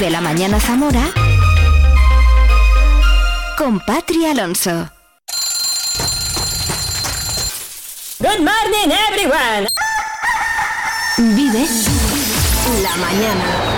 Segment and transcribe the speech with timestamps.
[0.00, 1.02] Vive la mañana Zamora
[3.58, 4.88] con Patri Alonso.
[8.18, 9.68] Good morning everyone.
[11.18, 11.66] Vive
[12.82, 13.69] la mañana.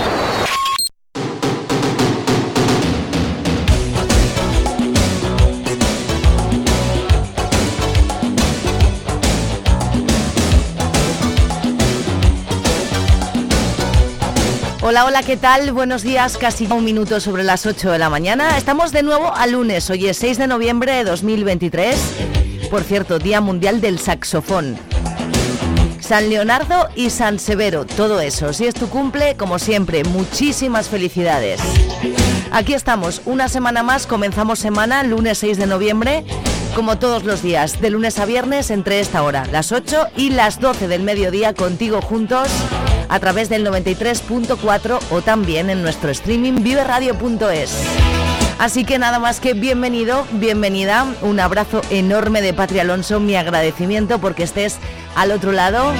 [14.85, 15.71] Hola, hola, ¿qué tal?
[15.71, 18.57] Buenos días, casi un minuto sobre las 8 de la mañana.
[18.57, 21.97] Estamos de nuevo a lunes, hoy es 6 de noviembre de 2023.
[22.69, 24.77] Por cierto, Día Mundial del Saxofón.
[26.01, 28.51] San Leonardo y San Severo, todo eso.
[28.51, 31.61] Si es tu cumple, como siempre, muchísimas felicidades.
[32.51, 36.25] Aquí estamos, una semana más, comenzamos semana, lunes 6 de noviembre,
[36.75, 40.59] como todos los días, de lunes a viernes entre esta hora, las 8 y las
[40.59, 42.47] 12 del mediodía, contigo juntos
[43.09, 47.83] a través del 93.4 o también en nuestro streaming viveradio.es.
[48.59, 54.19] Así que nada más que bienvenido, bienvenida, un abrazo enorme de Patria Alonso, mi agradecimiento
[54.19, 54.77] porque estés
[55.15, 55.91] al otro lado.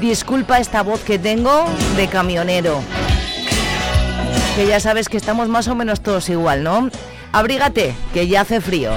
[0.00, 2.80] Disculpa esta voz que tengo de camionero.
[4.56, 6.90] Que ya sabes que estamos más o menos todos igual, ¿no?
[7.32, 8.92] Abrígate, que ya hace frío.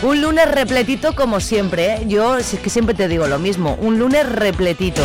[0.00, 2.04] Un lunes repletito como siempre, ¿eh?
[2.06, 5.02] yo es que siempre te digo lo mismo, un lunes repletito.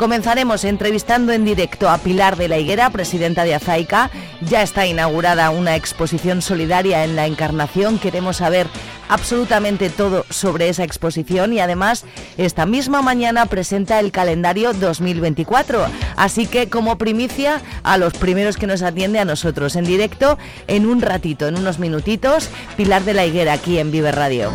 [0.00, 4.10] Comenzaremos entrevistando en directo a Pilar de la Higuera, presidenta de Azaica.
[4.40, 7.98] Ya está inaugurada una exposición solidaria en la Encarnación.
[7.98, 8.66] Queremos saber
[9.10, 12.06] absolutamente todo sobre esa exposición y además
[12.38, 15.84] esta misma mañana presenta el calendario 2024.
[16.16, 20.86] Así que como primicia a los primeros que nos atiende a nosotros en directo en
[20.86, 24.50] un ratito, en unos minutitos, Pilar de la Higuera aquí en Vive Radio.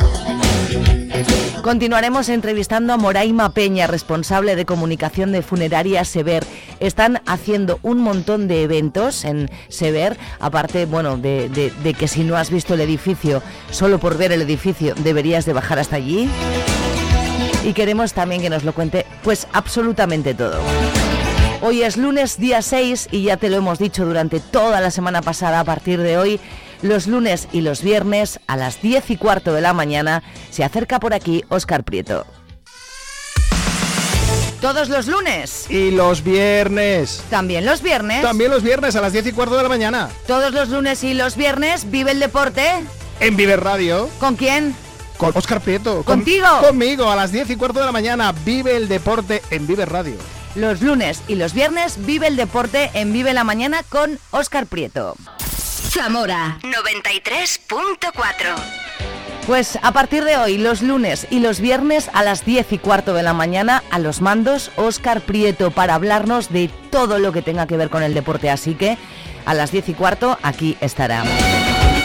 [1.66, 6.46] Continuaremos entrevistando a Moraima Peña, responsable de comunicación de Funeraria Sever.
[6.80, 12.38] Están haciendo un montón de eventos en Sever, aparte, bueno, de, de que si no
[12.38, 16.30] has visto el edificio, solo por ver el edificio deberías de bajar hasta allí.
[17.64, 20.60] Y queremos también que nos lo cuente, pues absolutamente todo.
[21.64, 25.24] Hoy es lunes día 6 y ya te lo hemos dicho durante toda la semana
[25.24, 26.40] pasada, a partir de hoy
[26.82, 31.00] los lunes y los viernes a las 10 y cuarto de la mañana se acerca
[31.00, 32.26] por aquí Oscar Prieto.
[34.62, 35.70] Todos los lunes.
[35.70, 37.24] Y los viernes.
[37.30, 38.22] También los viernes.
[38.22, 40.10] También los viernes a las 10 y cuarto de la mañana.
[40.26, 42.84] Todos los lunes y los viernes vive el deporte.
[43.20, 44.10] En Vive Radio.
[44.20, 44.76] ¿Con quién?
[45.18, 46.04] Con Oscar Prieto.
[46.04, 46.48] ¿Contigo?
[46.62, 48.34] conmigo a las 10 y cuarto de la mañana.
[48.44, 50.16] Vive el deporte en Vive Radio.
[50.56, 55.16] Los lunes y los viernes vive el deporte en Vive la Mañana con Oscar Prieto.
[55.96, 58.56] Zamora 93.4.
[59.48, 63.14] Pues a partir de hoy, los lunes y los viernes a las 10 y cuarto
[63.14, 67.66] de la mañana, a los mandos, Oscar Prieto para hablarnos de todo lo que tenga
[67.66, 68.50] que ver con el deporte.
[68.50, 68.98] Así que
[69.46, 71.24] a las 10 y cuarto aquí estará.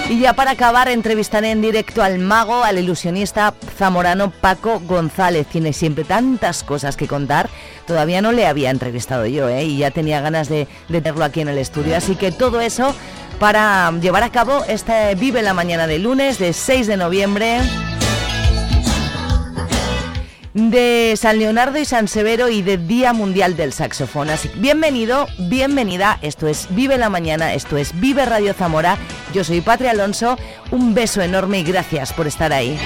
[0.08, 5.48] Y ya para acabar, entrevistaré en directo al mago, al ilusionista zamorano Paco González.
[5.48, 7.50] Tiene siempre tantas cosas que contar.
[7.88, 9.64] Todavía no le había entrevistado yo, ¿eh?
[9.64, 11.96] Y ya tenía ganas de, de tenerlo aquí en el estudio.
[11.96, 12.94] Así que todo eso
[13.40, 17.58] para llevar a cabo este Vive la Mañana de lunes de 6 de noviembre
[20.52, 24.28] de San Leonardo y San Severo y de Día Mundial del Saxofón.
[24.28, 26.18] Así bienvenido, bienvenida.
[26.20, 28.98] Esto es Vive la Mañana, esto es Vive Radio Zamora.
[29.32, 30.36] Yo soy Patria Alonso.
[30.70, 32.78] Un beso enorme y gracias por estar ahí.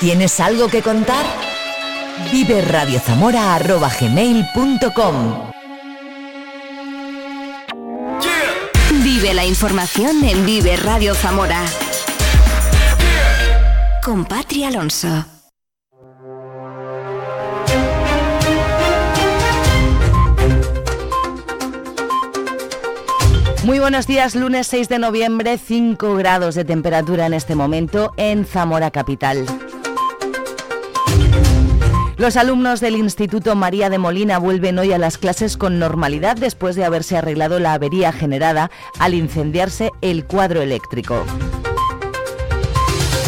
[0.00, 1.24] ¿Tienes algo que contar?
[2.30, 2.62] Vive.
[9.02, 11.60] Vive la información en Vive Radio Zamora.
[14.04, 15.26] Con Patria Alonso.
[23.64, 28.44] Muy buenos días, lunes 6 de noviembre, 5 grados de temperatura en este momento en
[28.44, 29.46] Zamora Capital.
[32.16, 36.76] Los alumnos del Instituto María de Molina vuelven hoy a las clases con normalidad después
[36.76, 38.70] de haberse arreglado la avería generada
[39.00, 41.24] al incendiarse el cuadro eléctrico.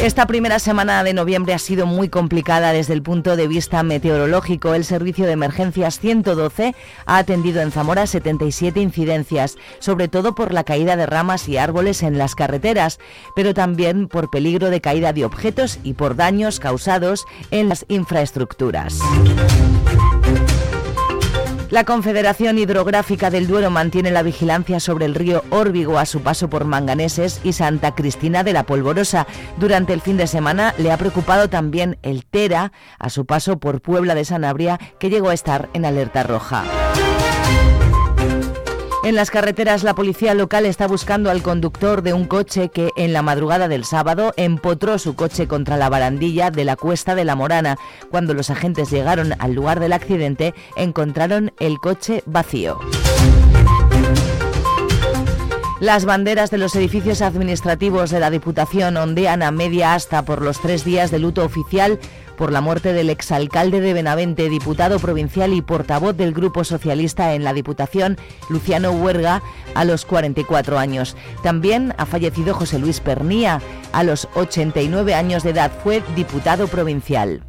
[0.02, 4.74] Esta primera semana de noviembre ha sido muy complicada desde el punto de vista meteorológico.
[4.74, 6.74] El Servicio de Emergencias 112
[7.06, 12.02] ha atendido en Zamora 77 incidencias, sobre todo por la caída de ramas y árboles
[12.02, 13.00] en las carreteras,
[13.34, 19.00] pero también por peligro de caída de objetos y por daños causados en las infraestructuras.
[21.70, 26.48] La Confederación Hidrográfica del Duero mantiene la vigilancia sobre el río Órbigo a su paso
[26.48, 29.26] por Manganeses y Santa Cristina de la Polvorosa.
[29.58, 32.70] Durante el fin de semana le ha preocupado también el Tera
[33.00, 36.85] a su paso por Puebla de Sanabria, que llegó a estar en alerta roja.
[39.06, 43.12] En las carreteras, la policía local está buscando al conductor de un coche que en
[43.12, 47.36] la madrugada del sábado empotró su coche contra la barandilla de la Cuesta de la
[47.36, 47.78] Morana.
[48.10, 52.80] Cuando los agentes llegaron al lugar del accidente, encontraron el coche vacío.
[55.78, 60.58] Las banderas de los edificios administrativos de la Diputación ondean a media asta por los
[60.58, 62.00] tres días de luto oficial
[62.36, 67.44] por la muerte del exalcalde de Benavente, diputado provincial y portavoz del Grupo Socialista en
[67.44, 68.18] la Diputación,
[68.48, 69.42] Luciano Huerga,
[69.74, 71.16] a los 44 años.
[71.42, 73.60] También ha fallecido José Luis Pernía,
[73.92, 77.42] a los 89 años de edad, fue diputado provincial.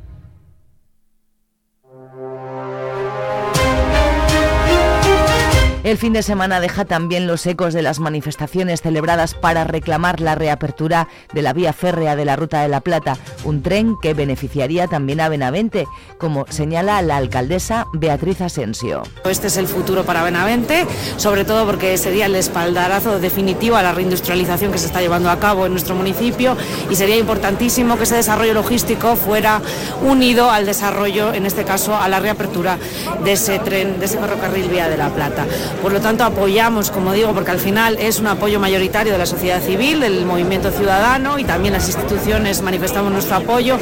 [5.88, 10.36] El fin de semana deja también los ecos de las manifestaciones celebradas para reclamar la
[10.36, 14.88] reapertura de la vía férrea de la Ruta de la Plata, un tren que beneficiaría
[14.88, 15.88] también a Benavente,
[16.18, 19.04] como señala la alcaldesa Beatriz Asensio.
[19.24, 20.86] Este es el futuro para Benavente,
[21.16, 25.40] sobre todo porque sería el espaldarazo definitivo a la reindustrialización que se está llevando a
[25.40, 26.58] cabo en nuestro municipio
[26.90, 29.62] y sería importantísimo que ese desarrollo logístico fuera
[30.02, 32.78] unido al desarrollo, en este caso, a la reapertura
[33.24, 35.46] de ese tren, de ese ferrocarril Vía de la Plata.
[35.82, 39.26] Por lo tanto, apoyamos, como digo, porque al final es un apoyo mayoritario de la
[39.26, 43.80] sociedad civil, del movimiento ciudadano y también las instituciones manifestamos nuestro apoyo.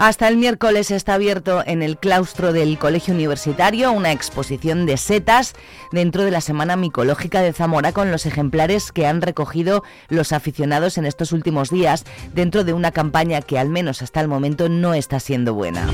[0.00, 5.52] Hasta el miércoles está abierto en el claustro del Colegio Universitario una exposición de setas
[5.92, 10.96] dentro de la Semana Micológica de Zamora con los ejemplares que han recogido los aficionados
[10.96, 14.94] en estos últimos días dentro de una campaña que al menos hasta el momento no
[14.94, 15.86] está siendo buena.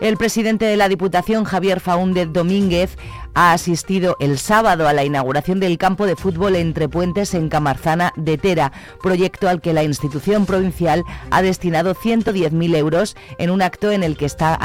[0.00, 2.98] El presidente de la Diputación, Javier Faúndez Domínguez,
[3.36, 8.14] ha asistido el sábado a la inauguración del campo de fútbol entre puentes en Camarzana
[8.16, 8.72] de Tera,
[9.02, 14.16] proyecto al que la institución provincial ha destinado 110.000 euros en un acto en el
[14.16, 14.58] que está,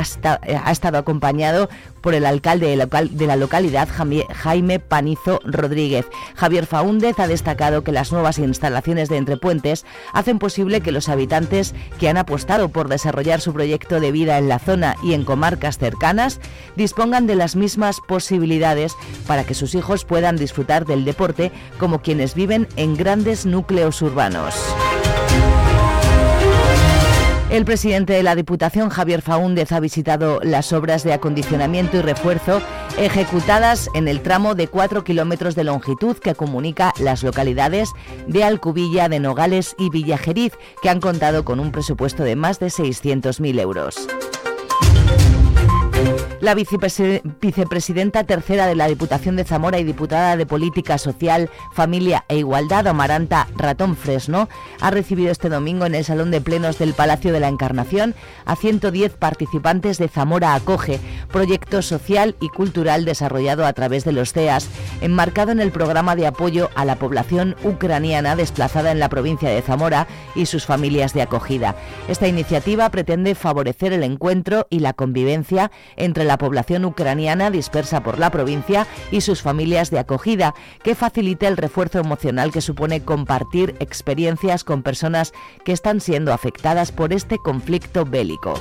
[0.44, 1.68] eh, ha estado acompañado
[2.00, 3.88] por el alcalde de la localidad,
[4.33, 6.07] Jaime Panizo Rodríguez.
[6.35, 11.75] Javier Faúndez ha destacado que las nuevas instalaciones de Entrepuentes hacen posible que los habitantes
[12.00, 15.77] que han apostado por desarrollar su proyecto de vida en la zona y en comarcas
[15.77, 16.39] cercanas
[16.75, 18.60] dispongan de las mismas posibilidades
[19.27, 24.55] para que sus hijos puedan disfrutar del deporte como quienes viven en grandes núcleos urbanos.
[27.51, 32.61] El presidente de la Diputación, Javier Faúndez, ha visitado las obras de acondicionamiento y refuerzo
[32.97, 37.89] ejecutadas en el tramo de 4 kilómetros de longitud que comunica las localidades
[38.25, 42.67] de Alcubilla, de Nogales y Villajeriz, que han contado con un presupuesto de más de
[42.67, 44.07] 600.000 euros.
[46.41, 52.38] La vicepresidenta tercera de la Diputación de Zamora y diputada de Política Social, Familia e
[52.38, 54.49] Igualdad, Amaranta Ratón Fresno,
[54.79, 58.15] ha recibido este domingo en el Salón de Plenos del Palacio de la Encarnación
[58.45, 60.99] a 110 participantes de Zamora Acoge,
[61.31, 64.67] proyecto social y cultural desarrollado a través de los CEAS,
[65.01, 69.61] enmarcado en el programa de apoyo a la población ucraniana desplazada en la provincia de
[69.61, 71.75] Zamora y sus familias de acogida.
[72.07, 78.29] Esta iniciativa pretende favorecer el encuentro y la convivencia entre población ucraniana dispersa por la
[78.29, 84.63] provincia y sus familias de acogida, que facilite el refuerzo emocional que supone compartir experiencias
[84.63, 85.33] con personas
[85.65, 88.53] que están siendo afectadas por este conflicto bélico.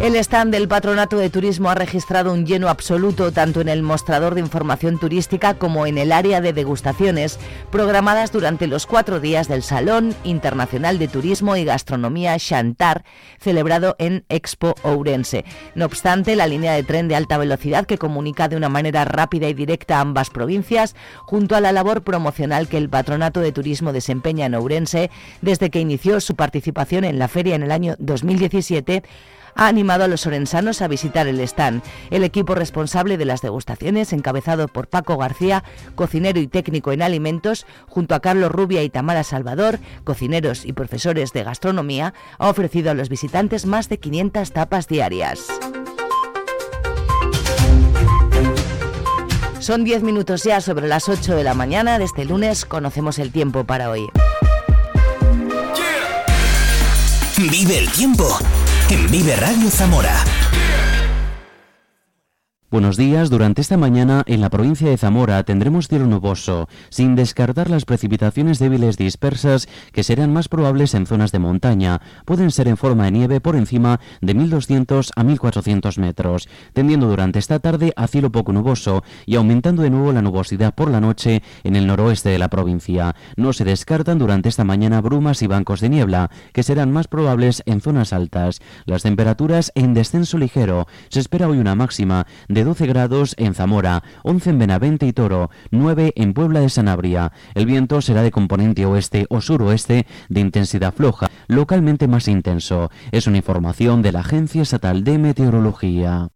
[0.00, 4.36] El stand del Patronato de Turismo ha registrado un lleno absoluto tanto en el mostrador
[4.36, 7.40] de información turística como en el área de degustaciones,
[7.72, 13.04] programadas durante los cuatro días del Salón Internacional de Turismo y Gastronomía Chantar,
[13.40, 15.44] celebrado en Expo Ourense.
[15.74, 19.48] No obstante, la línea de tren de alta velocidad que comunica de una manera rápida
[19.48, 24.46] y directa ambas provincias, junto a la labor promocional que el Patronato de Turismo desempeña
[24.46, 25.10] en Ourense
[25.42, 29.02] desde que inició su participación en la feria en el año 2017,
[29.58, 31.82] ha animado a los orensanos a visitar el stand.
[32.10, 35.64] El equipo responsable de las degustaciones, encabezado por Paco García,
[35.96, 41.32] cocinero y técnico en alimentos, junto a Carlos Rubia y Tamara Salvador, cocineros y profesores
[41.32, 45.48] de gastronomía, ha ofrecido a los visitantes más de 500 tapas diarias.
[49.58, 52.64] Son 10 minutos ya sobre las 8 de la mañana de este lunes.
[52.64, 54.08] Conocemos el tiempo para hoy.
[57.36, 58.38] Vive el tiempo
[58.90, 60.37] en Vive Radio Zamora.
[62.70, 63.30] Buenos días.
[63.30, 68.58] Durante esta mañana en la provincia de Zamora tendremos cielo nuboso, sin descartar las precipitaciones
[68.58, 72.02] débiles dispersas que serán más probables en zonas de montaña.
[72.26, 77.38] Pueden ser en forma de nieve por encima de 1200 a 1400 metros, tendiendo durante
[77.38, 81.42] esta tarde a cielo poco nuboso y aumentando de nuevo la nubosidad por la noche
[81.64, 83.16] en el noroeste de la provincia.
[83.36, 87.62] No se descartan durante esta mañana brumas y bancos de niebla, que serán más probables
[87.64, 88.60] en zonas altas.
[88.84, 90.86] Las temperaturas en descenso ligero.
[91.08, 95.12] Se espera hoy una máxima de de 12 grados en Zamora, 11 en Benavente y
[95.12, 97.30] Toro, 9 en Puebla de Sanabria.
[97.54, 102.90] El viento será de componente oeste o suroeste de intensidad floja, localmente más intenso.
[103.12, 106.30] Es una información de la Agencia Estatal de Meteorología.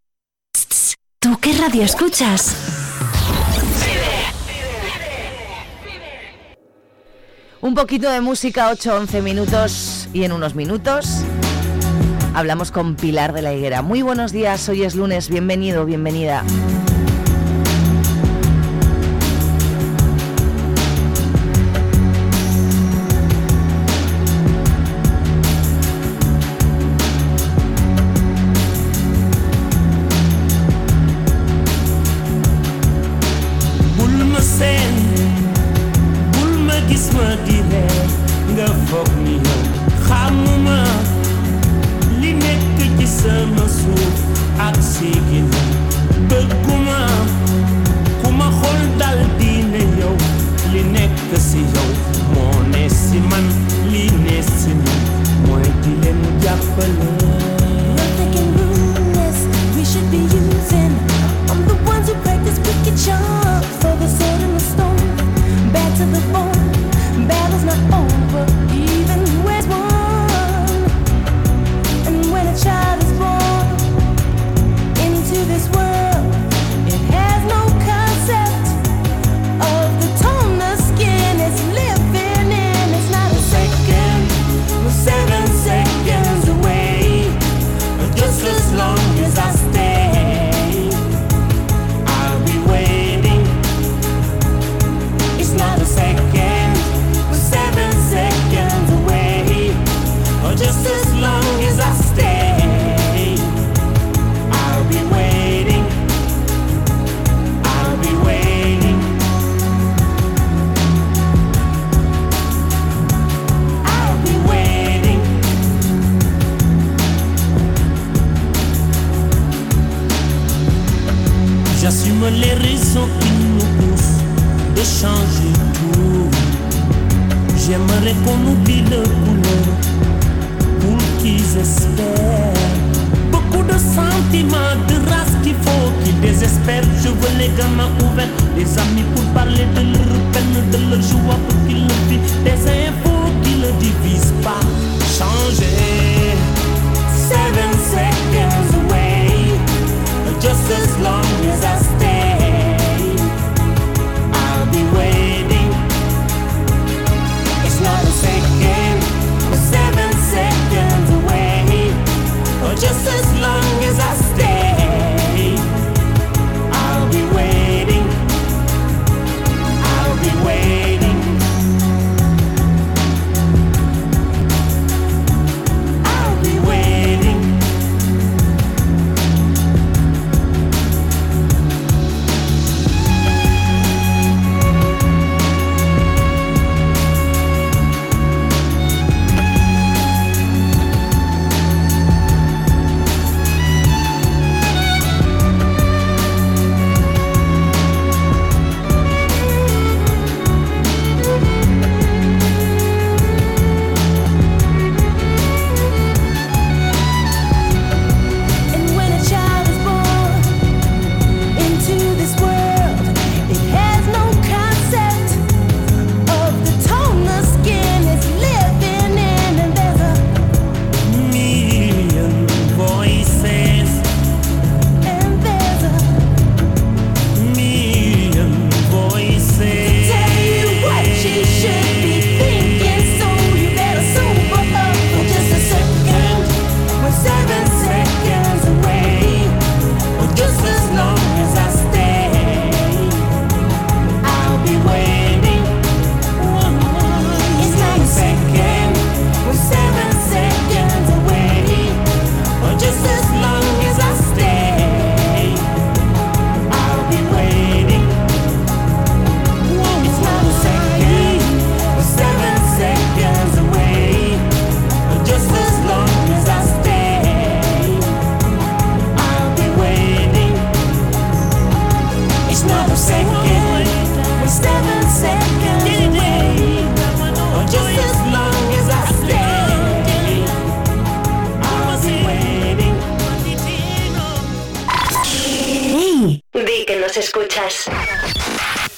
[1.19, 2.55] ¿Tú qué radio escuchas?
[7.61, 11.25] Un poquito de música, 8-11 minutos y en unos minutos
[12.35, 13.83] Hablamos con Pilar de la Higuera.
[13.83, 16.45] Muy buenos días, hoy es lunes, bienvenido, bienvenida.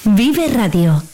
[0.03, 1.14] Vive Radio.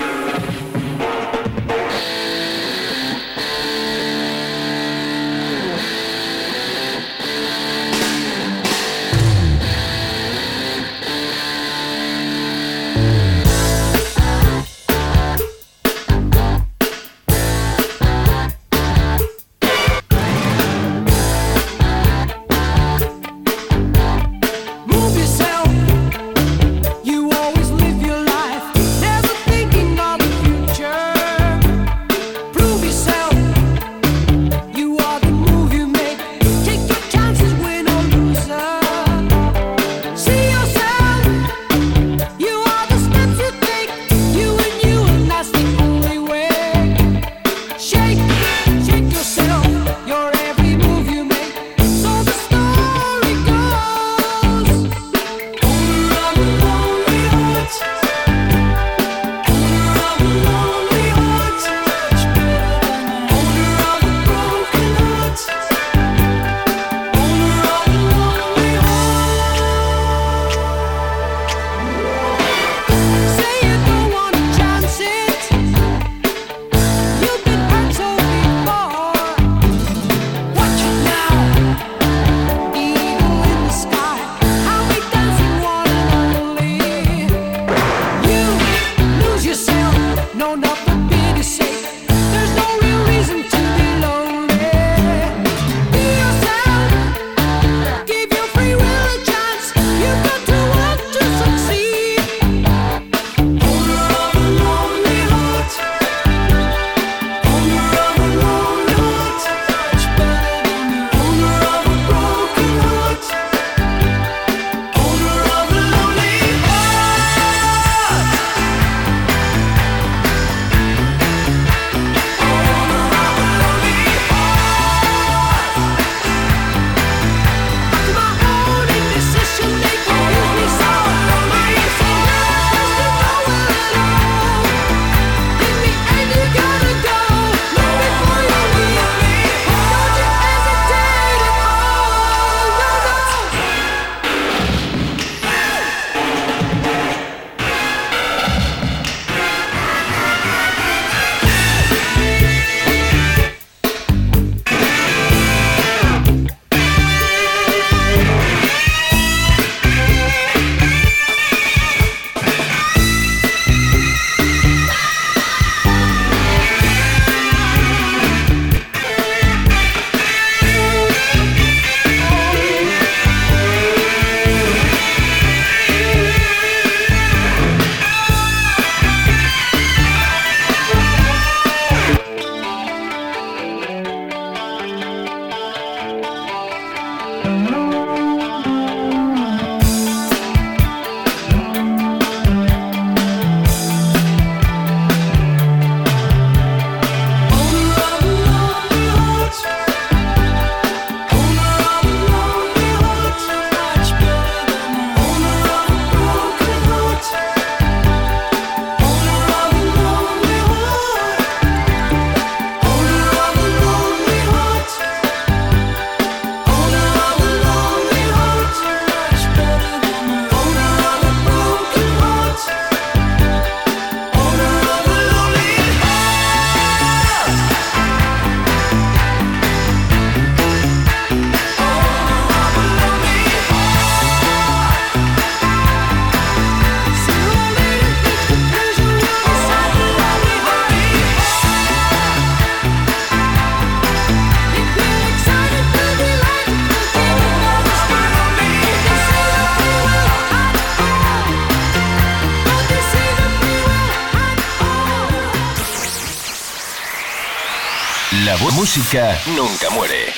[259.10, 260.32] Música nunca muere.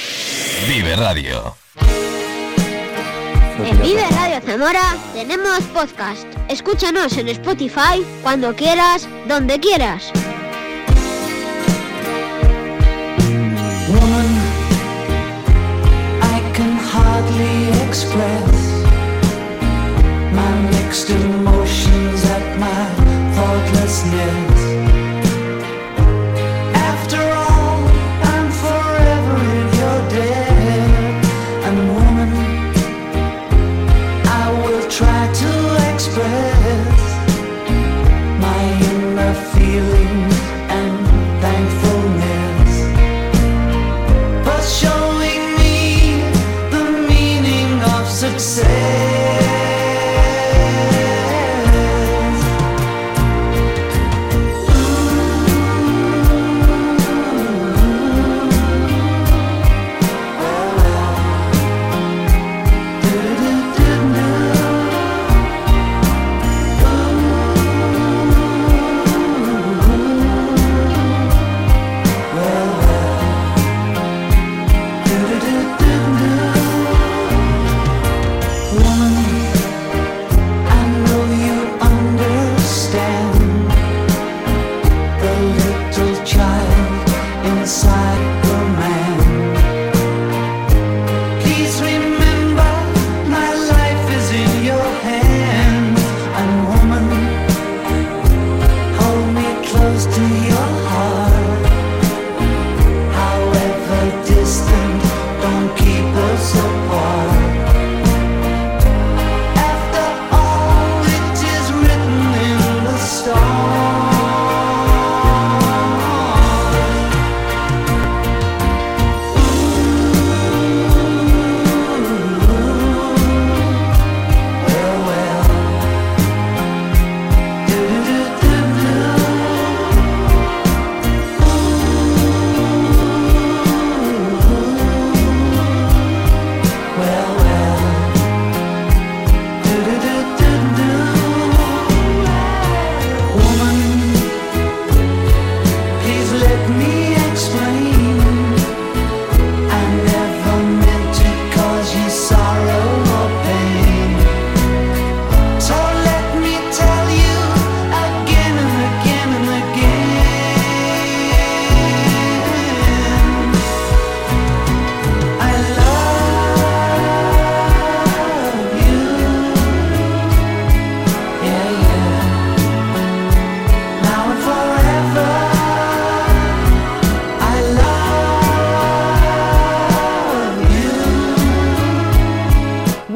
[0.67, 1.55] Vive Radio.
[3.65, 6.25] En Vive Radio Zamora tenemos podcast.
[6.49, 10.11] Escúchanos en Spotify cuando quieras, donde quieras.
[13.89, 14.39] Woman,
[16.23, 18.87] I can hardly express
[20.33, 24.62] my mixed emotions at my thoughtlessness.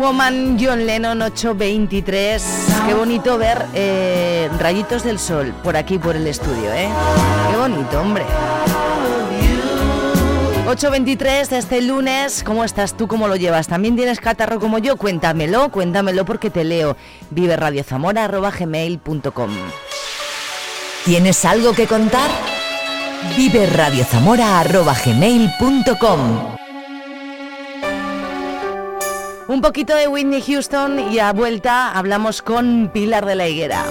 [0.06, 2.44] Woman, John Lennon 823.
[2.86, 6.88] Qué bonito ver eh, rayitos del sol por aquí, por el estudio, ¿eh?
[7.50, 8.24] Qué bonito, hombre.
[10.68, 13.08] 8.23 de este lunes, ¿cómo estás tú?
[13.08, 13.66] ¿Cómo lo llevas?
[13.66, 14.96] ¿También tienes catarro como yo?
[14.96, 16.96] Cuéntamelo, cuéntamelo porque te leo.
[17.30, 19.50] Vive gmail.com
[21.04, 22.30] ¿Tienes algo que contar?
[23.36, 23.66] Vive
[25.04, 26.56] gmail.com
[29.48, 33.84] Un poquito de Whitney Houston y a vuelta hablamos con Pilar de la Higuera.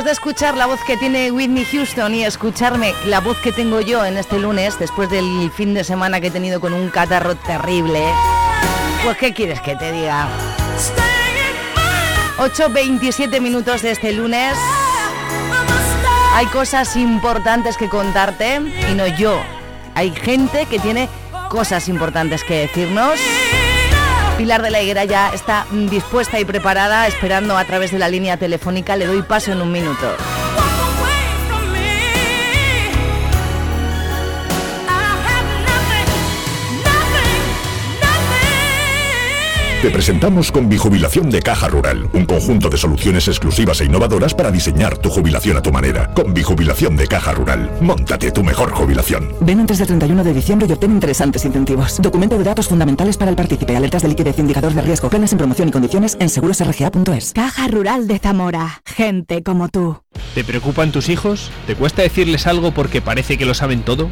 [0.00, 3.82] Después de escuchar la voz que tiene Whitney Houston y escucharme la voz que tengo
[3.82, 7.34] yo en este lunes, después del fin de semana que he tenido con un catarro
[7.34, 8.02] terrible,
[9.04, 10.26] pues ¿qué quieres que te diga?
[12.38, 14.54] 8.27 minutos de este lunes.
[16.32, 18.58] Hay cosas importantes que contarte
[18.90, 19.38] y no yo.
[19.94, 21.10] Hay gente que tiene
[21.50, 23.20] cosas importantes que decirnos.
[24.40, 28.38] Pilar de la Higuera ya está dispuesta y preparada, esperando a través de la línea
[28.38, 28.96] telefónica.
[28.96, 30.16] Le doy paso en un minuto.
[39.82, 44.50] Te presentamos con Bijubilación de Caja Rural, un conjunto de soluciones exclusivas e innovadoras para
[44.50, 46.12] diseñar tu jubilación a tu manera.
[46.12, 49.32] Con Bijubilación de Caja Rural, montate tu mejor jubilación.
[49.40, 51.98] Ven antes del 31 de diciembre y obtén interesantes incentivos.
[52.02, 55.38] Documento de datos fundamentales para el partícipe, alertas de liquidez, indicador de riesgo, planes en
[55.38, 57.32] promoción y condiciones en segurosrga.es.
[57.32, 58.82] Caja Rural de Zamora.
[58.84, 60.02] Gente como tú.
[60.34, 61.50] ¿Te preocupan tus hijos?
[61.66, 64.10] ¿Te cuesta decirles algo porque parece que lo saben todo?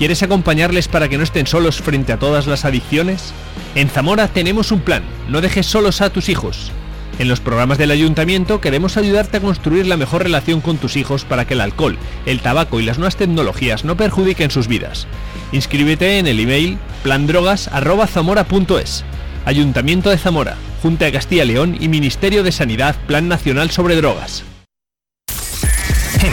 [0.00, 3.34] ¿Quieres acompañarles para que no estén solos frente a todas las adicciones?
[3.74, 6.72] En Zamora tenemos un plan, no dejes solos a tus hijos.
[7.18, 11.26] En los programas del ayuntamiento queremos ayudarte a construir la mejor relación con tus hijos
[11.26, 15.06] para que el alcohol, el tabaco y las nuevas tecnologías no perjudiquen sus vidas.
[15.52, 19.04] Inscríbete en el email plandrogas@zamora.es.
[19.44, 23.96] Ayuntamiento de Zamora, Junta de Castilla y León y Ministerio de Sanidad Plan Nacional sobre
[23.96, 24.44] Drogas.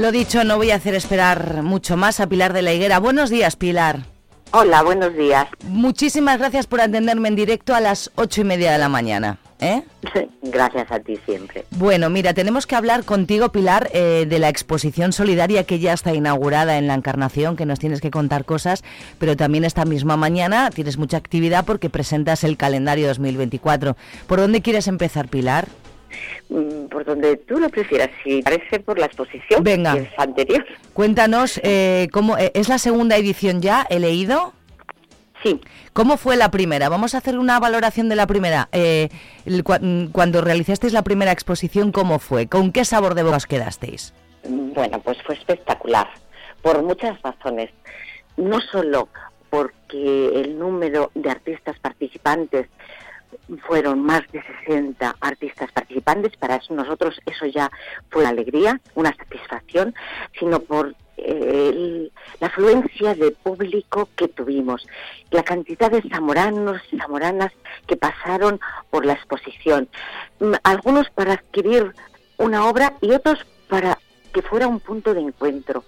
[0.00, 2.98] Lo dicho, no voy a hacer esperar mucho más a Pilar de la Higuera.
[2.98, 4.06] Buenos días, Pilar.
[4.50, 5.46] Hola, buenos días.
[5.68, 9.38] Muchísimas gracias por atenderme en directo a las ocho y media de la mañana.
[9.60, 9.82] ¿Eh?
[10.40, 11.66] Gracias a ti siempre.
[11.72, 16.14] Bueno, mira, tenemos que hablar contigo, Pilar, eh, de la exposición solidaria que ya está
[16.14, 18.82] inaugurada en la Encarnación, que nos tienes que contar cosas,
[19.18, 23.98] pero también esta misma mañana tienes mucha actividad porque presentas el calendario 2024.
[24.26, 25.68] ¿Por dónde quieres empezar, Pilar?
[26.48, 29.96] Mm, por donde tú lo prefieras, si parece por la exposición Venga.
[30.16, 30.64] anterior.
[30.92, 33.86] Cuéntanos, eh, ¿cómo, eh, ¿es la segunda edición ya?
[33.88, 34.52] ¿He leído?
[35.42, 35.60] Sí.
[35.92, 36.88] ¿Cómo fue la primera?
[36.88, 38.68] Vamos a hacer una valoración de la primera.
[38.72, 39.08] Eh,
[39.46, 42.46] mm, cuando realizasteis la primera exposición, ¿cómo fue?
[42.46, 44.12] ¿Con qué sabor de boca os quedasteis?
[44.44, 46.08] Bueno, pues fue espectacular,
[46.62, 47.70] por muchas razones.
[48.36, 49.08] No solo
[49.50, 52.68] porque el número de artistas participantes
[53.66, 57.70] fueron más de 60 artistas participantes, para nosotros eso ya
[58.10, 59.94] fue una alegría, una satisfacción,
[60.38, 64.86] sino por eh, la afluencia de público que tuvimos,
[65.30, 67.52] la cantidad de zamoranos y zamoranas
[67.86, 69.88] que pasaron por la exposición,
[70.40, 71.94] Mm, algunos para adquirir
[72.38, 73.98] una obra y otros para
[74.32, 75.84] que fuera un punto de encuentro,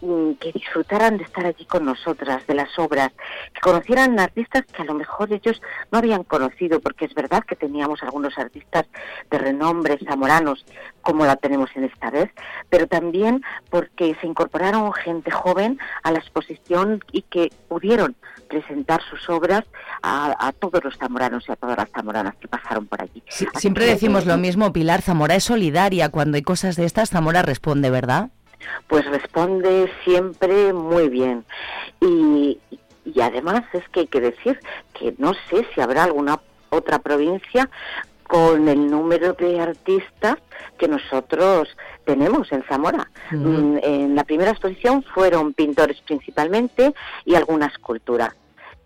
[0.00, 3.10] que disfrutaran de estar allí con nosotras, de las obras,
[3.52, 5.60] que conocieran artistas que a lo mejor ellos
[5.90, 8.86] no habían conocido, porque es verdad que teníamos algunos artistas
[9.30, 10.64] de renombre zamoranos,
[11.02, 12.30] como la tenemos en esta vez,
[12.68, 18.16] pero también porque se incorporaron gente joven a la exposición y que pudieron
[18.48, 19.64] presentar sus obras
[20.02, 23.22] a, a todos los zamoranos y a todas las zamoranas que pasaron por allí.
[23.28, 26.08] Siempre decimos eh, lo mismo, Pilar, Zamora es solidaria.
[26.08, 28.30] Cuando hay cosas de estas, Zamora responde, ¿verdad?
[28.86, 31.44] Pues responde siempre muy bien.
[32.00, 32.58] Y,
[33.04, 34.60] y además es que hay que decir
[34.92, 37.68] que no sé si habrá alguna otra provincia
[38.30, 40.36] con el número de artistas
[40.78, 41.68] que nosotros
[42.04, 43.10] tenemos en Zamora.
[43.32, 46.94] Mm, En la primera exposición fueron pintores principalmente
[47.24, 48.34] y alguna escultura.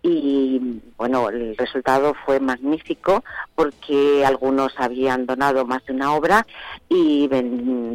[0.07, 3.23] Y bueno, el resultado fue magnífico
[3.55, 6.45] porque algunos habían donado más de una obra
[6.87, 7.27] y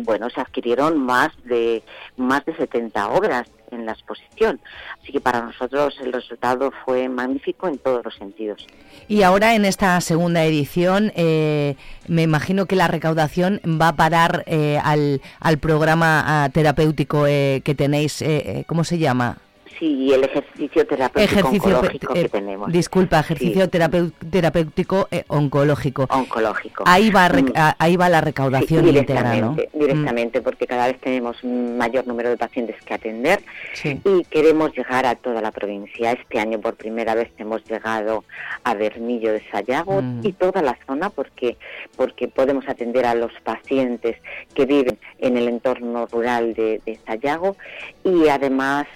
[0.02, 1.84] bueno, se adquirieron más de
[2.16, 4.60] más de 70 obras en la exposición.
[5.00, 8.66] Así que para nosotros el resultado fue magnífico en todos los sentidos.
[9.06, 11.76] Y ahora en esta segunda edición, eh,
[12.08, 17.62] me imagino que la recaudación va a parar eh, al, al programa ah, terapéutico eh,
[17.64, 19.38] que tenéis, eh, eh, ¿cómo se llama?
[19.80, 22.70] Sí, el ejercicio terapéutico oncológico eh, que tenemos.
[22.70, 24.12] Disculpa, ejercicio Sí.
[24.30, 26.06] terapéutico eh, oncológico.
[26.10, 26.84] Oncológico.
[26.86, 27.52] Ahí va, Mm.
[27.56, 28.82] a- ahí va la recaudación Sí, ¿no?
[28.82, 28.84] Mm.
[28.92, 33.98] directamente, directamente, porque cada vez tenemos mayor número de pacientes que atender Sí.
[34.04, 36.12] y queremos llegar a toda la provincia.
[36.12, 38.24] Este año por primera vez hemos llegado
[38.64, 40.20] a Bernillo de Sayago Mm.
[40.26, 41.56] y toda la zona porque
[41.96, 44.16] porque podemos atender a los pacientes
[44.54, 47.56] que viven en el entorno rural de, de Sayago
[48.04, 48.86] y además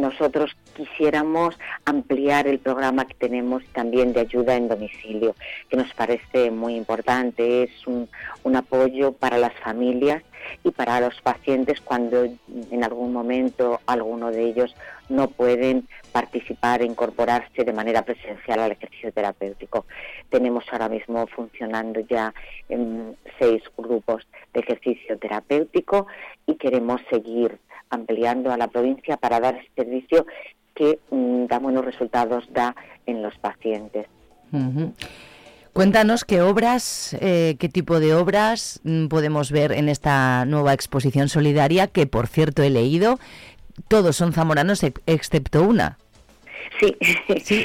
[0.00, 5.34] nosotros quisiéramos ampliar el programa que tenemos también de ayuda en domicilio,
[5.68, 7.64] que nos parece muy importante.
[7.64, 8.08] Es un,
[8.56, 10.22] apoyo para las familias
[10.64, 14.74] y para los pacientes cuando en algún momento alguno de ellos
[15.08, 19.86] no pueden participar e incorporarse de manera presencial al ejercicio terapéutico.
[20.28, 22.34] Tenemos ahora mismo funcionando ya
[23.38, 26.06] seis grupos de ejercicio terapéutico
[26.46, 27.58] y queremos seguir
[27.90, 30.26] ampliando a la provincia para dar este servicio
[30.74, 32.74] que mm, da buenos resultados da
[33.06, 34.06] en los pacientes.
[35.72, 41.28] Cuéntanos qué obras, eh, qué tipo de obras mm, podemos ver en esta nueva exposición
[41.28, 43.18] solidaria, que por cierto he leído,
[43.88, 45.96] todos son zamoranos ex- excepto una.
[46.80, 46.96] Sí,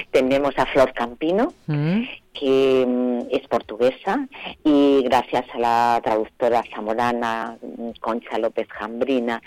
[0.12, 2.04] tenemos a Flor Campino, Mm.
[2.40, 4.28] Que mm, es portuguesa
[4.64, 9.42] y gracias a la traductora zamorana mm, Concha López Jambrina,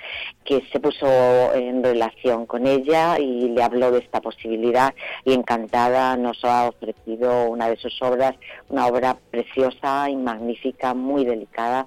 [0.44, 1.07] que se puso
[1.55, 7.48] en relación con ella y le habló de esta posibilidad y encantada nos ha ofrecido
[7.48, 8.35] una de sus obras,
[8.68, 11.87] una obra preciosa y magnífica, muy delicada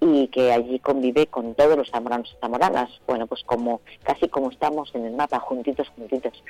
[0.00, 4.50] y que allí convive con todos los zamoranos y zamoranas, bueno, pues como casi como
[4.50, 6.42] estamos en el mapa, juntitos, juntitos.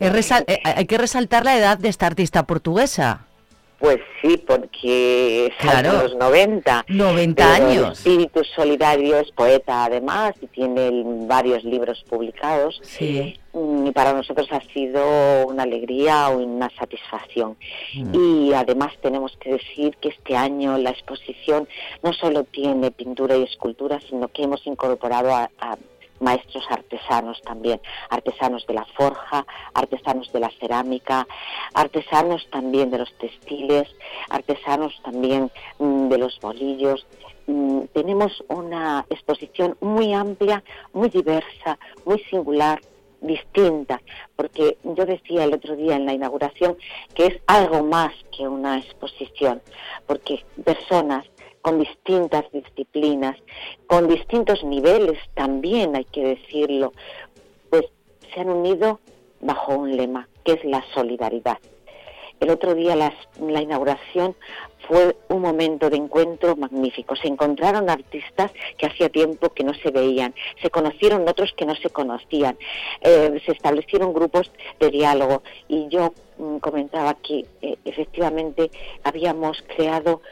[0.00, 3.26] Eh, hay que resaltar la edad de esta artista portuguesa.
[3.80, 5.88] Pues sí, porque Claro.
[5.90, 6.02] claro.
[6.04, 6.84] los 90.
[6.88, 7.98] 90 pero el años.
[7.98, 10.90] espíritu solidario es poeta además y tiene
[11.26, 12.78] varios libros publicados.
[12.84, 13.40] Sí.
[13.54, 15.02] Mm, Y para nosotros ha sido
[15.46, 17.56] una alegría, una satisfacción.
[17.94, 18.14] Mm.
[18.14, 21.66] Y además tenemos que decir que este año la exposición
[22.02, 25.78] no solo tiene pintura y escultura, sino que hemos incorporado a, a
[26.20, 31.26] maestros artesanos también, artesanos de la forja, artesanos de la cerámica,
[31.74, 33.88] artesanos también de los textiles,
[34.28, 37.06] artesanos también mm, de los bolillos.
[37.46, 42.80] Mm, Tenemos una exposición muy amplia, muy diversa, muy singular,
[43.20, 44.00] distinta,
[44.36, 46.76] porque yo decía el otro día en la inauguración
[47.14, 49.60] que es algo más que una exposición,
[50.06, 51.26] porque personas
[51.62, 53.36] con distintas disciplinas,
[53.86, 56.92] con distintos niveles también hay que decirlo,
[57.68, 57.84] pues
[58.32, 59.00] se han unido
[59.40, 61.58] bajo un lema, que es la solidaridad.
[62.40, 64.34] El otro día las- la inauguración
[64.88, 67.14] fue un momento de encuentro magnífico.
[67.14, 71.74] Se encontraron artistas que hacía tiempo que no se veían, se conocieron otros que no
[71.76, 72.56] se conocían,
[73.02, 74.50] eh, se establecieron grupos
[74.80, 78.70] de diálogo y yo mm, comentaba que eh, efectivamente
[79.04, 80.22] habíamos creado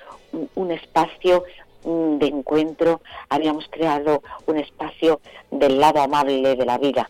[0.54, 1.44] un, espacio
[1.84, 5.20] mm, de encuentro, habíamos creado un espacio
[5.50, 7.08] del lado amable de la vida.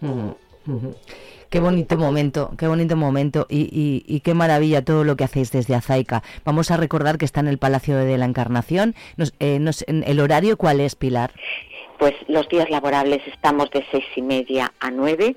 [0.00, 0.94] Ujú.
[1.50, 5.74] Qué bonito momento, qué bonito momento y, y- qué maravilla todo lo que hacéis desde
[5.76, 6.22] Azaica.
[6.44, 8.94] Vamos a recordar que está en el Palacio de la Encarnación.
[9.16, 11.30] Nos- eh, ¿El horario cuál es, Pilar?
[11.98, 15.36] Pues los días laborables estamos de seis y media a nueve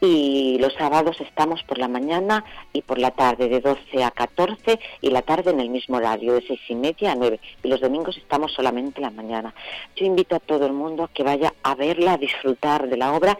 [0.00, 4.78] y los sábados estamos por la mañana y por la tarde de 12 a 14
[5.00, 7.80] y la tarde en el mismo horario de seis y media a nueve y los
[7.80, 9.54] domingos estamos solamente la mañana.
[9.96, 13.12] Yo invito a todo el mundo a que vaya a verla, a disfrutar de la
[13.12, 13.38] obra,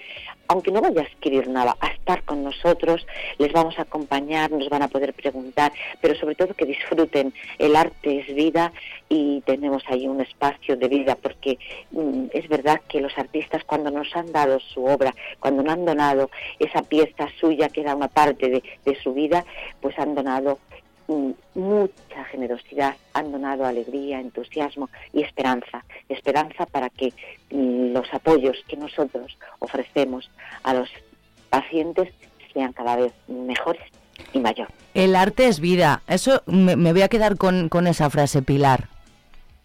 [0.49, 3.07] aunque no vaya a escribir nada, a estar con nosotros,
[3.39, 7.33] les vamos a acompañar, nos van a poder preguntar, pero sobre todo que disfruten.
[7.59, 8.73] El arte es vida
[9.09, 11.59] y tenemos ahí un espacio de vida porque
[11.91, 15.85] mm, es verdad que los artistas cuando nos han dado su obra, cuando nos han
[15.85, 19.45] donado esa pieza suya que era una parte de, de su vida,
[19.81, 20.59] pues han donado
[21.09, 25.85] mucha generosidad, han donado alegría, entusiasmo y esperanza.
[26.09, 27.13] Esperanza para que
[27.51, 30.31] mm, los apoyos que nosotros ofrecemos
[30.63, 30.89] a los
[31.51, 32.09] pacientes
[32.53, 33.83] sean cada vez mejores
[34.33, 34.69] y mayor.
[34.95, 36.03] El arte es vida.
[36.07, 38.89] Eso me, me voy a quedar con, con esa frase, Pilar.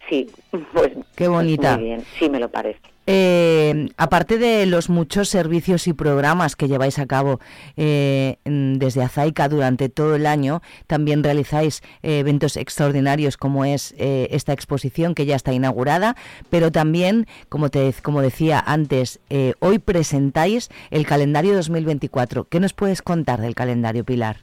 [0.08, 0.28] Sí,
[0.72, 1.76] pues Qué bonita.
[1.76, 2.80] muy bien, sí me lo parece.
[3.06, 7.40] Eh, aparte de los muchos servicios y programas que lleváis a cabo
[7.76, 14.28] eh, desde Azaica durante todo el año, también realizáis eh, eventos extraordinarios como es eh,
[14.30, 16.14] esta exposición que ya está inaugurada,
[16.50, 22.44] pero también, como, te, como decía antes, eh, hoy presentáis el calendario 2024.
[22.44, 24.38] ¿Qué nos puedes contar del calendario, Pilar?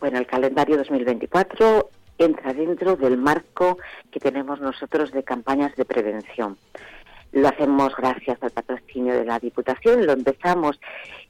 [0.00, 3.78] Bueno, el calendario 2024 entra dentro del marco
[4.10, 6.56] que tenemos nosotros de campañas de prevención.
[7.32, 10.80] Lo hacemos gracias al patrocinio de la Diputación, lo empezamos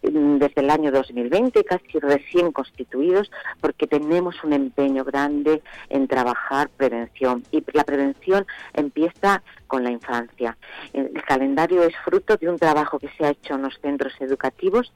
[0.02, 3.30] mm, desde el año 2020, casi recién constituidos,
[3.60, 7.44] porque tenemos un empeño grande en trabajar prevención.
[7.50, 10.56] Y la prevención empieza con la infancia.
[10.94, 14.92] El calendario es fruto de un trabajo que se ha hecho en los centros educativos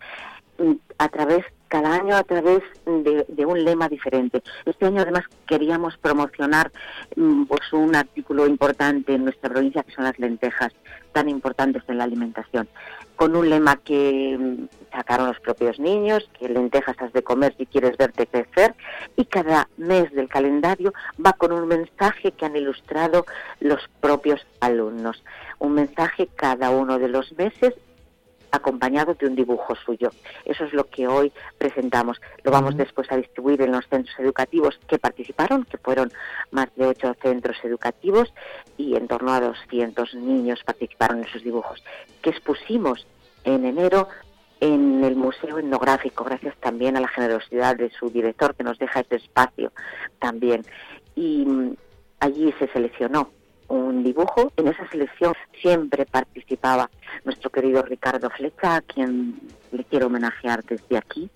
[0.59, 1.45] mm, a través
[1.75, 4.45] cada año a través de, un lema diferente.
[4.65, 6.71] Este año además queríamos promocionar
[7.17, 10.73] mm, pues un artículo importante en nuestra provincia que son las lentejas,
[11.15, 12.69] tan importantes en la alimentación,
[13.17, 17.65] con un lema que mm, sacaron los propios niños, que lentejas has de comer si
[17.65, 18.75] quieres verte crecer,
[19.17, 20.93] y cada mes del calendario
[21.25, 23.25] va con un mensaje que han ilustrado
[23.61, 25.23] los propios alumnos.
[25.61, 27.75] Un mensaje cada uno de los meses
[28.57, 30.11] acompañado de un dibujo suyo.
[30.45, 32.21] Eso es lo que hoy presentamos.
[32.43, 36.13] Lo vamos después a distribuir en los centros educativos que participaron, que fueron
[36.51, 38.33] más de ocho centros educativos
[38.77, 41.83] y en torno a 200 niños participaron en esos dibujos,
[42.23, 43.07] que expusimos
[43.45, 44.09] en enero
[44.61, 49.01] en el Museo Etnográfico, gracias también a la generosidad de su director que nos deja
[49.01, 49.73] ese espacio
[50.19, 50.65] también.
[51.15, 51.77] Y mm,
[52.21, 53.31] allí se seleccionó
[54.03, 54.53] dibujo.
[54.57, 56.91] En esa selección siempre participaba
[57.25, 59.41] nuestro querido Ricardo Flecha, a quien
[59.73, 61.31] le quiero homenajear desde aquí.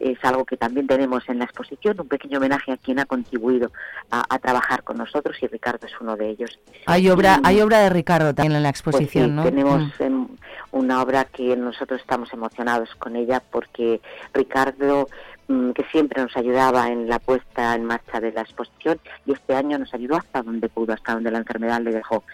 [0.00, 3.70] Es algo que también tenemos en la exposición, un pequeño homenaje a quien ha contribuido
[4.10, 6.58] a, trabajar con nosotros y Ricardo es uno de ellos.
[6.86, 9.44] Hay obra, hay obra de Ricardo también en la pues exposición, ¿no?
[9.44, 10.26] Tenemos mm.
[10.72, 14.00] una obra que nosotros estamos emocionados con ella porque
[14.34, 15.08] Ricardo
[15.46, 19.78] que siempre nos ayudaba en la puesta en marcha de la exposición y este año
[19.78, 22.24] nos ayudó hasta donde pudo, hasta donde la enfermedad le dejó.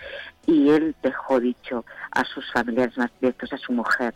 [0.46, 4.14] Y él dejó dicho a sus familiares más directos, a su mujer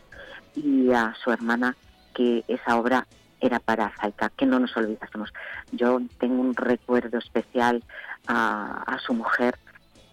[0.54, 1.76] y a su hermana,
[2.14, 3.06] que esa obra
[3.40, 5.32] era para Zaika, que no nos olvidásemos.
[5.72, 7.82] Yo tengo un recuerdo especial
[8.26, 9.56] a su mujer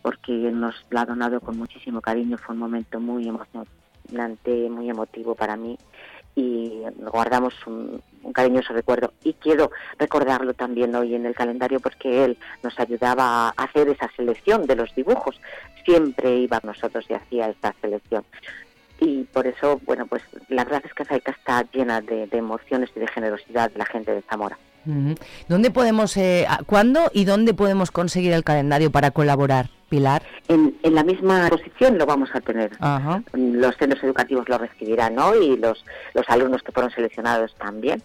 [0.02, 5.36] porque nos la ha donado con muchísimo cariño, fue un momento muy emocionante, muy emotivo
[5.36, 5.78] para mí
[6.36, 8.02] y guardamos un,
[8.34, 9.14] cariñoso recuerdo.
[9.24, 14.10] Y quiero recordarlo también hoy en el calendario porque él nos ayudaba a hacer esa
[14.16, 15.40] selección de los dibujos.
[15.86, 18.24] Siempre iba a nosotros y hacía esta selección.
[19.00, 23.00] Y por eso, bueno, pues la verdad es que Zaica está llena de, emociones y
[23.00, 24.58] de generosidad de la gente de Zamora.
[25.48, 29.70] ¿Dónde podemos, eh, cuándo y dónde podemos conseguir el calendario para colaborar?
[29.92, 30.24] Pilar.
[30.48, 32.72] En, la misma posición lo vamos a tener.
[33.34, 35.84] Los centros educativos lo recibirán hoy y los,
[36.14, 38.02] los alumnos que fueron seleccionados también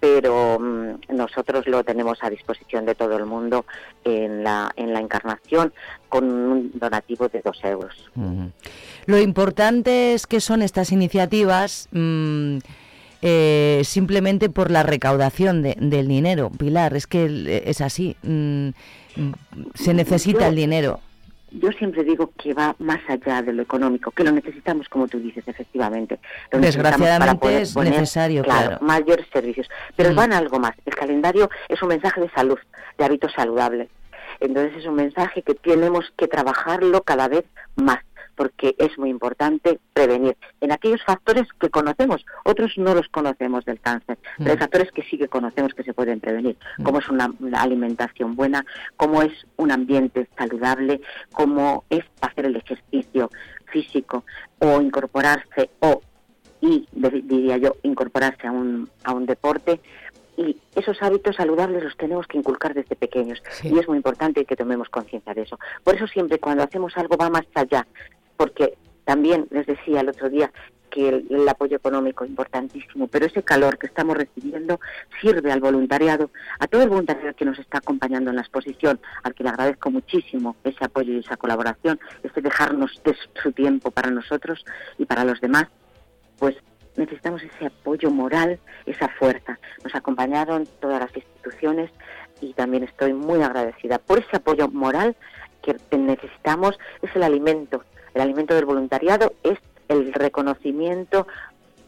[0.00, 3.64] pero mm, nosotros lo tenemos a disposición de todo el mundo
[4.04, 5.72] en la, en la encarnación
[6.08, 7.94] con un donativo de dos euros.
[9.06, 12.58] Lo importante es que son estas iniciativas mm,
[13.22, 16.50] eh, simplemente por la recaudación del dinero.
[16.50, 18.16] Pilar, es que es así.
[18.22, 18.68] Mm,
[19.74, 21.00] se necesita el dinero
[21.50, 25.18] yo siempre digo que va más allá de lo económico, que lo necesitamos, como tú
[25.18, 26.18] dices, efectivamente.
[26.52, 29.68] Desgraciadamente es necesario, claro, mayores servicios.
[29.96, 30.16] Pero mm.
[30.16, 30.72] van algo más.
[30.84, 32.58] El calendario es un mensaje de salud,
[32.96, 33.88] de hábitos saludables.
[34.40, 37.44] Entonces es un mensaje que tenemos que trabajarlo cada vez
[37.76, 37.98] más
[38.38, 43.80] porque es muy importante prevenir en aquellos factores que conocemos, otros no los conocemos del
[43.80, 44.60] cáncer, pero hay mm.
[44.60, 46.84] factores que sí que conocemos que se pueden prevenir, mm.
[46.84, 48.64] como es una, alimentación buena,
[48.96, 51.00] como es un ambiente saludable,
[51.32, 53.28] como es hacer el ejercicio
[53.72, 54.24] físico
[54.60, 56.00] o incorporarse o
[56.60, 59.80] y diría yo incorporarse a un, a un deporte
[60.38, 64.54] y esos hábitos saludables los tenemos que inculcar desde pequeños y es muy importante que
[64.54, 65.58] tomemos conciencia de eso.
[65.82, 67.84] Por eso siempre cuando hacemos algo va más allá
[68.38, 70.50] porque también les decía el otro día
[70.88, 74.80] que el, apoyo económico es importantísimo, pero ese calor que estamos recibiendo
[75.20, 79.34] sirve al voluntariado, a todo el voluntariado que nos está acompañando en la exposición, al
[79.34, 84.10] que le agradezco muchísimo ese apoyo y esa colaboración, ese dejarnos de su tiempo para
[84.10, 84.64] nosotros
[84.96, 85.66] y para los demás,
[86.38, 86.56] pues
[86.96, 89.58] necesitamos ese apoyo moral, esa fuerza.
[89.84, 91.90] Nos acompañaron todas las instituciones
[92.40, 95.16] y también estoy muy agradecida por ese apoyo moral
[95.60, 97.84] que necesitamos, es el alimento
[98.14, 101.26] el alimento del voluntariado es el reconocimiento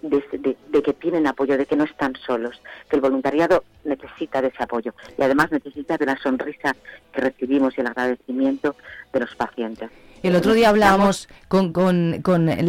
[0.03, 4.63] de, que tienen apoyo, de que no están solos, que el voluntariado necesita de ese
[4.63, 6.75] apoyo y además necesita de la sonrisa
[7.13, 8.77] que recibimos y el agradecimiento
[9.13, 9.91] de los pacientes.
[10.23, 11.73] El otro día hablábamos con,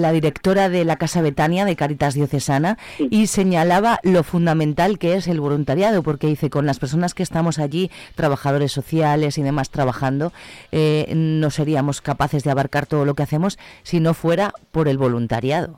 [0.01, 5.27] la directora de la Casa Betania de Caritas Diocesana y señalaba lo fundamental que es
[5.27, 10.31] el voluntariado, porque dice, con las personas que estamos allí, trabajadores sociales y demás trabajando,
[10.71, 14.97] eh, no seríamos capaces de abarcar todo lo que hacemos si no fuera por el
[14.97, 15.77] voluntariado.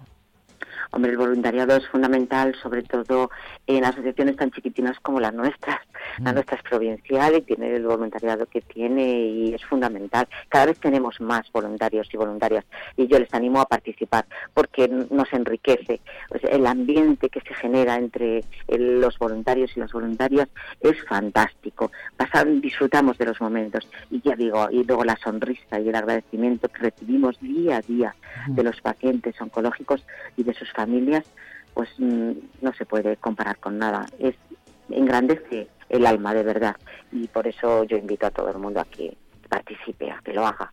[0.95, 3.31] Hombre, el voluntariado es fundamental, sobre todo
[3.65, 5.79] en asociaciones tan chiquitinas como las nuestras.
[6.19, 6.35] La mm.
[6.35, 10.27] nuestra es provincial y tiene el voluntariado que tiene y es fundamental.
[10.49, 12.63] Cada vez tenemos más voluntarios y voluntarias
[12.95, 15.99] y yo les animo a participar porque nos enriquece.
[16.43, 20.47] el ambiente que se genera entre los voluntarios y las voluntarias
[20.79, 21.91] es fantástico.
[22.61, 26.83] disfrutamos de los momentos y ya digo, y luego la sonrisa y el agradecimiento que
[26.83, 28.15] recibimos día a día
[28.47, 30.05] de los pacientes oncológicos
[30.37, 31.23] y de sus familias familias,
[31.73, 32.31] pues mm,
[32.61, 34.05] no se puede comparar con nada.
[34.19, 34.35] Es
[34.89, 36.75] engrandece el alma de verdad
[37.11, 39.15] y por eso yo invito a todo el mundo a que
[39.47, 40.71] participe, a que lo haga.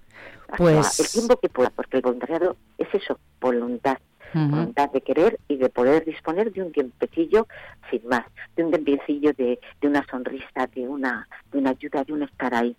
[0.57, 0.99] Pues...
[0.99, 3.99] El tiempo que pueda, porque el voluntariado es eso, voluntad.
[4.33, 7.49] Voluntad de querer y de poder disponer de un tiempecillo
[7.91, 12.13] sin más, de un tiempecillo de, de una sonrisa, de una, de una ayuda, de
[12.13, 12.77] un estar ahí.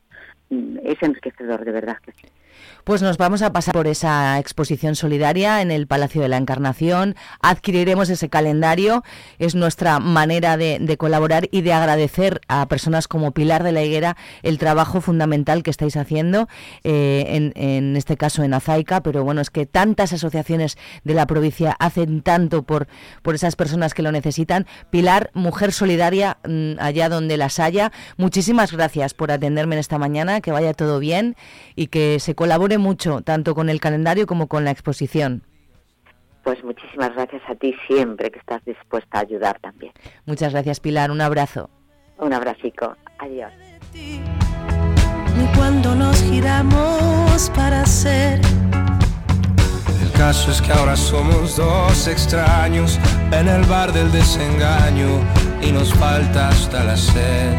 [0.49, 2.25] Mm, es enriquecedor, de verdad que sí.
[2.83, 7.15] Pues nos vamos a pasar por esa exposición solidaria en el Palacio de la Encarnación.
[7.39, 9.03] Adquiriremos ese calendario.
[9.37, 14.17] Es nuestra manera de, colaborar y de agradecer a personas como Pilar de la Higuera
[14.41, 16.47] el trabajo fundamental que estáis haciendo,
[16.83, 19.01] eh, en, este caso en Azaica.
[19.01, 22.87] Pero bueno, es que tantas asociaciones de la provincia hacen tanto por,
[23.21, 24.65] por esas personas que lo necesitan.
[24.89, 27.91] Pilar, mujer solidaria, mm, allá donde las haya.
[28.17, 30.41] Muchísimas gracias por atenderme en esta mañana.
[30.41, 31.35] Que vaya todo bien
[31.75, 35.43] y que se colabore mucho, tanto con el calendario como con la exposición.
[36.43, 39.93] Pues muchísimas gracias a ti siempre que estás dispuesta a ayudar también.
[40.25, 41.69] Muchas gracias Pilar, un abrazo.
[42.17, 43.51] Un abracico, adiós.
[43.93, 48.41] Ni cuando nos giramos para ser.
[50.01, 52.97] El caso es que ahora somos dos extraños
[53.31, 55.19] en el bar del desengaño
[55.61, 57.53] y nos falta hasta la sed.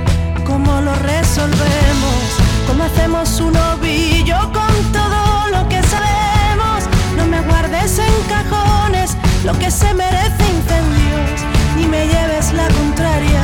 [0.44, 2.41] ¿Cómo lo resolvemos?
[2.66, 6.84] ¿Cómo hacemos un ovillo con todo lo que sabemos?
[7.16, 11.40] No me guardes en cajones lo que se merece incendios,
[11.76, 13.42] ni me lleves la contraria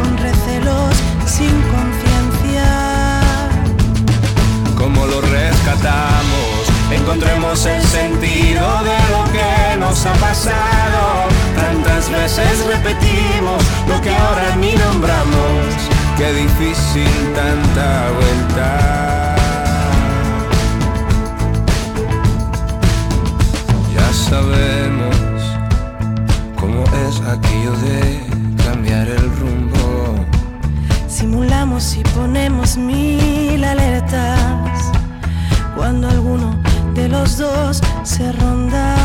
[0.00, 0.94] con recelos
[1.26, 3.20] sin conciencia.
[4.76, 6.52] ¿Cómo lo rescatamos?
[6.90, 11.28] Encontremos el sentido de lo que nos ha pasado.
[11.56, 15.71] Tantas veces repetimos lo que ahora ni nombramos
[16.16, 19.36] qué difícil tanta vuelta.
[23.94, 25.16] Ya sabemos
[26.58, 28.20] cómo es aquello de
[28.64, 30.24] cambiar el rumbo.
[31.08, 34.92] Simulamos y ponemos mil alertas
[35.76, 36.56] cuando alguno
[36.94, 38.96] de los dos se ronda.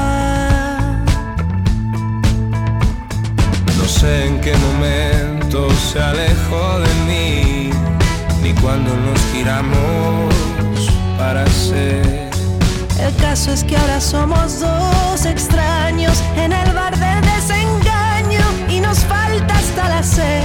[3.78, 7.70] No sé en qué momento se alejó de mí,
[8.42, 10.34] ni cuando nos giramos
[11.18, 12.30] para ser.
[13.00, 19.00] El caso es que ahora somos dos extraños en el bar del desengaño y nos
[19.00, 20.44] falta hasta la sed.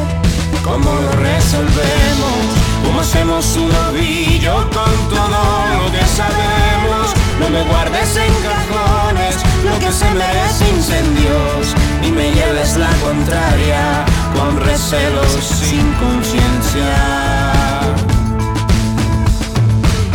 [0.62, 2.38] ¿Cómo lo resolvemos?
[2.84, 5.42] ¿Cómo hacemos un ovillo con todo
[5.78, 7.12] lo que sabemos?
[7.40, 14.05] No me guardes en cajones lo que se merece incendios y me lleves la contraria
[14.34, 16.94] con recelos sin conciencia.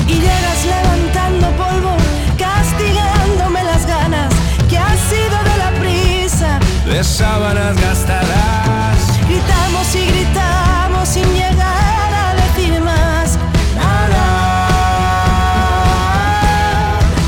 [0.07, 1.95] Y llegas levantando polvo,
[2.37, 4.33] castigándome las ganas
[4.69, 8.97] que ha sido de la prisa, de sábanas gastadas.
[9.27, 13.37] Gritamos y gritamos sin llegar a decir más
[13.75, 14.25] nada.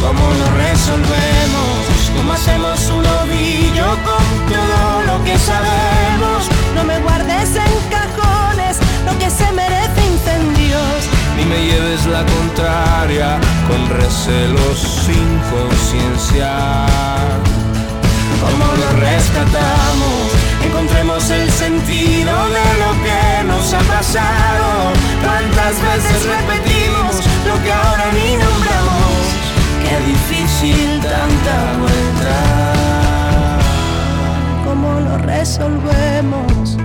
[0.01, 2.11] ¿Cómo lo resolvemos?
[2.15, 4.18] ¿Cómo hacemos un ovillo
[5.29, 6.49] que sabemos?
[6.75, 10.99] No me guardes en cajones lo que se merece incendios.
[11.37, 16.51] Ni me lleves la contraria con recelos sin conciencia.
[18.41, 20.25] ¿Cómo lo rescatamos?
[20.65, 24.67] Encontremos el sentido de lo que nos ha pasado.
[25.21, 27.13] Tantas veces repetimos
[27.47, 29.21] lo que ahora ni nombramos.
[29.83, 32.78] Qué difícil tanta vuelta.
[34.81, 36.77] ¿Cómo lo resolvemos?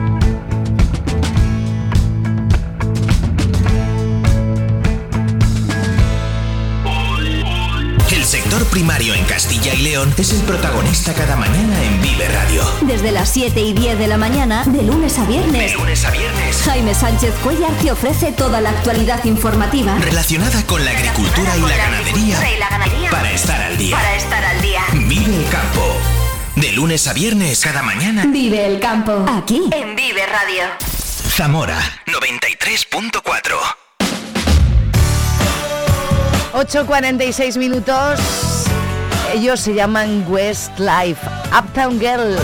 [8.11, 12.64] El sector primario en Castilla y León es el protagonista cada mañana en Vive Radio.
[12.80, 15.70] Desde las 7 y 10 de la mañana, de lunes a viernes.
[15.70, 16.62] De lunes a viernes.
[16.64, 21.76] Jaime Sánchez Cuellar te ofrece toda la actualidad informativa relacionada con la agricultura y la
[21.76, 23.90] ganadería para estar al día.
[23.92, 24.80] Para estar al día.
[24.95, 26.03] Vive el campo.
[26.57, 28.24] De lunes a viernes cada mañana.
[28.26, 29.24] Vive el campo.
[29.28, 30.64] Aquí en Vive Radio.
[31.36, 33.22] Zamora 93.4.
[36.52, 38.20] 8.46 minutos.
[39.32, 41.20] Ellos se llaman Westlife,
[41.59, 42.38] Uptown Girl.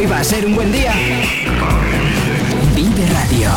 [0.00, 0.92] hoy va a ser un buen día.
[2.74, 3.50] Vive Radio.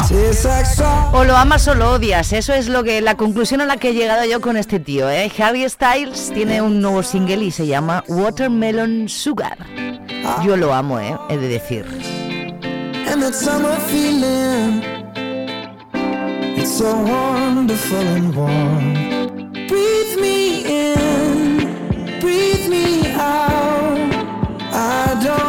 [1.14, 2.34] O lo amas o lo odias.
[2.34, 5.10] Eso es lo que la conclusión a la que he llegado yo con este tío.
[5.10, 5.32] ¿eh?
[5.40, 9.58] Harry Styles tiene un nuevo single y se llama Watermelon Sugar.
[10.46, 11.18] Yo lo amo, ¿eh?
[11.30, 11.86] he de decir.
[25.14, 25.43] And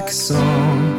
[0.00, 0.89] like a song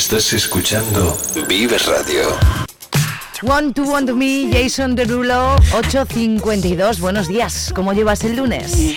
[0.00, 1.14] Estás escuchando
[1.46, 2.30] Vives Radio.
[3.42, 7.00] One to One to Me, Jason Derulo, 852.
[7.00, 8.96] Buenos días, ¿cómo llevas el lunes?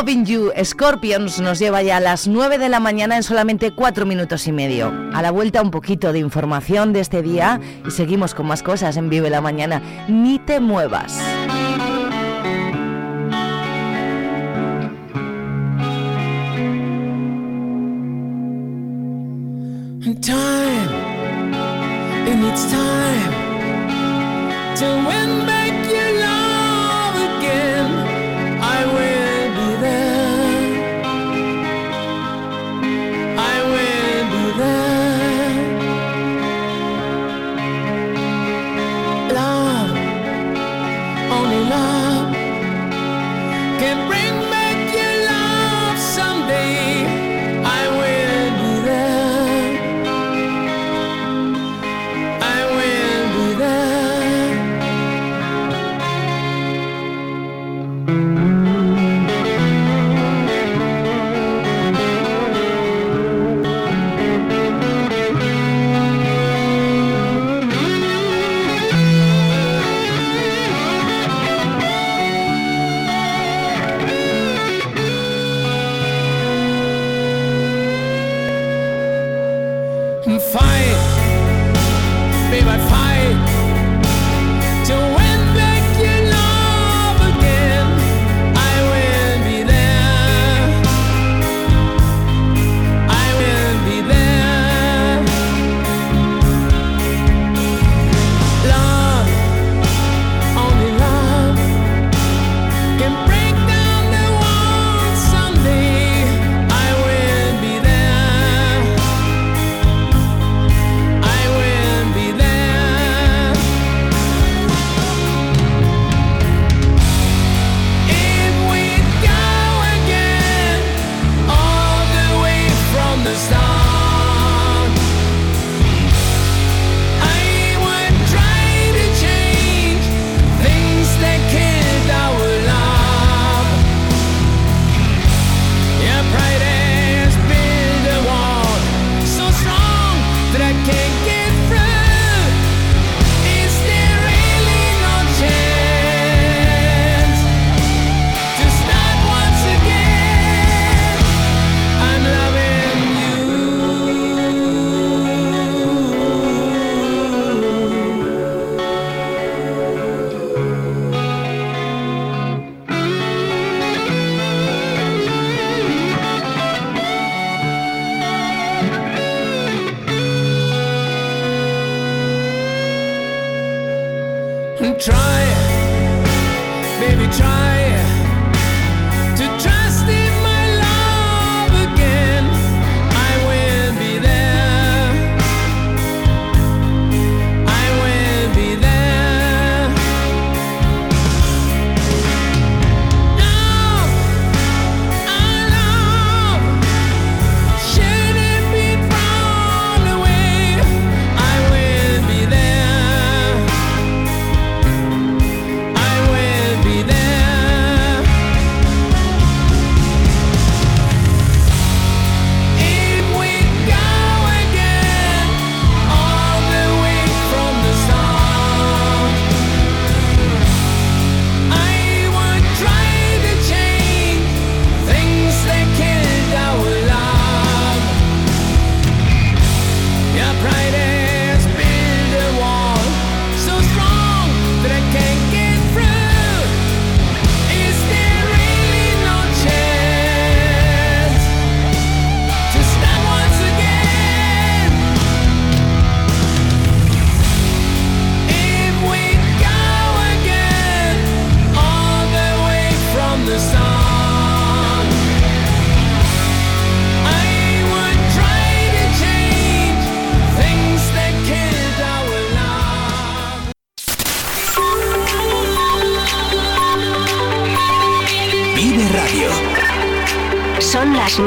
[0.00, 4.06] Loving You Scorpions nos lleva ya a las 9 de la mañana en solamente 4
[4.06, 4.90] minutos y medio.
[5.12, 8.96] A la vuelta un poquito de información de este día y seguimos con más cosas
[8.96, 9.82] en Vive la Mañana.
[10.08, 11.20] Ni te muevas.